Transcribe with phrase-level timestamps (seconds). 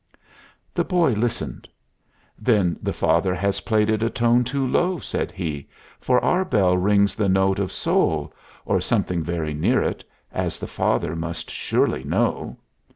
[0.73, 1.69] The boy listened.
[2.39, 6.75] "Then the father has played it a tone too low," said he, "for our bell
[6.75, 8.33] rings the note of sol,
[8.65, 10.03] or something very near it,
[10.33, 12.57] as the father must surely know."